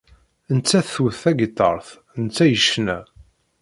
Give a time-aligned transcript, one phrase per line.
[0.55, 1.87] Nettat twet tagiṭart,
[2.21, 2.97] netta yecna.